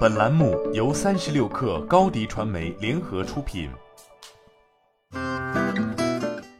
[0.00, 3.70] 本栏目由三十六氪高低传媒联合出品。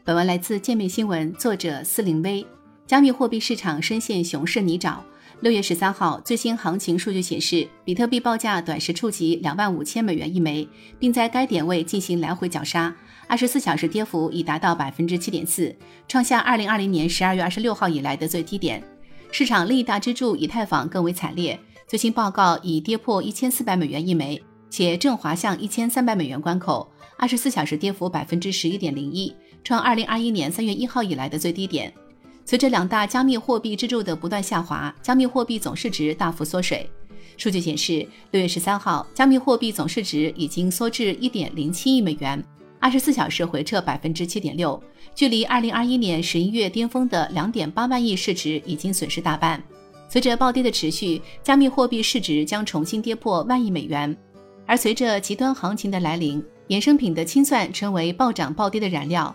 [0.03, 2.45] 本文来自界面新闻，作者司林威。
[2.87, 4.95] 加密货币市场深陷熊市泥沼。
[5.41, 10.67] 六月十三号，最新行情数据显示，比特币报价短时触及两万五千美元一枚，
[10.99, 12.95] 并在该点位进行来回绞杀。
[13.27, 15.75] 二十四小时跌幅已达到百分之七点四，
[16.07, 18.83] 创下二零二零年十二月二十六号以来的最低点。
[19.31, 26.91] 市场另一大支柱以太坊更为惨烈，最新报告已跌破一千四百美元一枚，且正滑向一千三百美元关口。
[27.17, 29.33] 二十四小时跌幅百分之十一点零一，
[29.63, 31.93] 创二零二一年三月一号以来的最低点。
[32.43, 36.89] 随着两大加密货币支柱的不断下滑，加密货币总市值大幅缩水。
[37.37, 42.43] 数据显示，六月十三号，加密货币总市值已经缩至一点零七亿美元。
[42.81, 44.81] 二十四小时回撤百分之七点六，
[45.13, 49.61] 距离二零二一年十一月巅峰的两点八万亿市值已经损失大半。
[50.09, 54.17] 随着暴跌的持续，加密货币市值将重新跌破万亿美元。
[54.65, 59.33] 而随着极端行情的来临，衍生品的清算成为暴涨暴跌的燃料。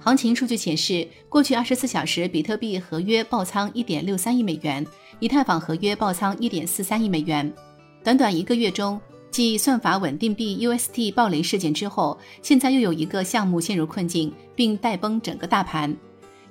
[0.00, 4.84] 行情数据显示，过去二十四小时，比特币合约爆仓一点六三亿美元，
[5.20, 7.52] 以太坊合约爆仓一点四三亿美元。
[8.02, 9.00] 短短一个月中。
[9.30, 15.94] 继算法稳定币 UST 暴雷事件之后，现在又有一个项目陷入困境，并带崩整个大盘。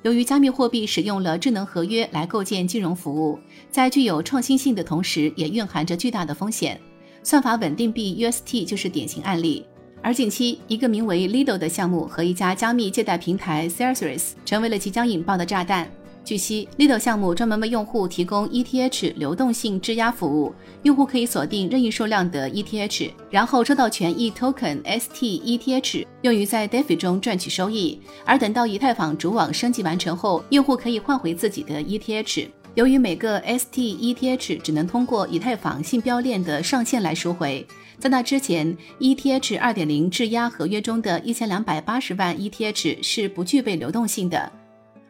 [0.03, 3.37] 由于加密货币使用了智能合约来构建金融服务，
[3.71, 6.79] 在具有创新性的同时，也蕴含着巨大的风险。
[7.23, 9.65] 算法稳定币 UST 就是典型案例。
[10.01, 15.89] 而近期，一个名为 Lido 的项目和一家加密借贷平台 Celsius 成为了即将引爆的炸弹。
[16.27, 28.01] 据悉，Lido 项目专门为用户提供 ETH 流动性质押服务，用户可以锁定任意数量的 ETH，然后收到权益 token STETH，用于在 DeFi 中赚取收益。
[28.25, 32.49] 而等到以太坊主网升级完成后，用户可以换回自己的 ETH。
[32.75, 37.65] 由于每个 STETH 只能通过以太坊信标链的上限来赎回，
[37.99, 44.51] 在那之前，ETH 2.0质押合约中的一千两百八十万 ETH 是不具备流动性的。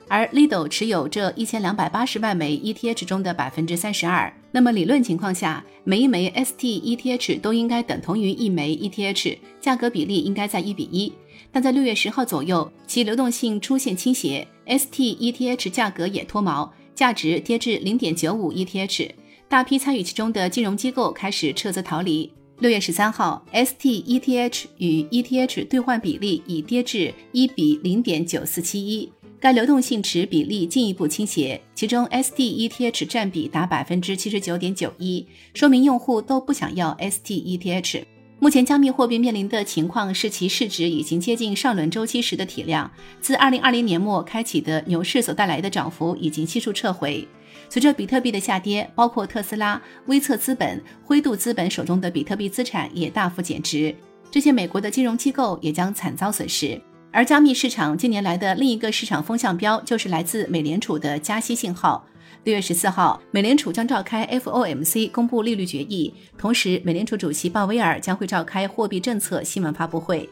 [0.09, 11.11] 而 Lido 持有这一千两百八十万枚 ETH 中的百分之三十二，那么理论情况下，每一枚 STETH 都应该等同于一枚 ETH，价格比例应该在一比一。
[11.51, 19.11] 但在六月十号左右，其流动性出现倾斜，STETH 价格也脱锚，价值跌至零点九五 ETH，
[19.49, 22.31] 大批参与其中的金融机构开始撤资逃离。
[22.59, 29.11] 六月十三号，STETH 与 ETH 兑换比例已跌至一比零点九四七一。
[29.39, 38.03] 该流动性池比例进一步倾斜，其中 STETH 占比达百分之七十九点九一，说明用户都不想要 STETH。
[38.39, 47.27] 目前加密货币面临的情况是，其市值已经接近上轮周期时的体量，自二零二零年末开启的牛市所带来的涨幅已经悉数撤回。
[47.69, 53.93] 随着比特币的下跌，包括特斯拉、微策资本、灰度资本手中的比特币资产也大幅减值，
[54.31, 56.79] 这些美国的金融机构也将惨遭损失。
[57.11, 62.05] 而加密市场近年来的另一个市场风向标，就是来自美联储的加息信号。
[62.43, 70.29] 六月十四号，美联储将召开 FOMC 公布利率决议，同时美联储主席鲍威尔将会召开货币政策新闻发布会。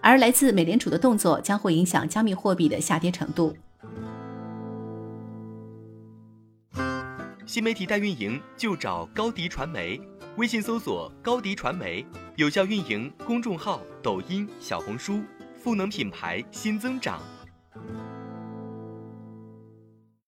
[0.00, 3.56] 而来自美联储的动作将会影响加密货币的下跌程度。
[7.46, 10.00] 新媒体代运营就找高迪传媒，
[10.36, 12.04] 微信搜索高迪传媒，
[12.36, 15.22] 有效运营公众号、抖音、小红书。
[15.66, 17.20] 赋能品牌新增长。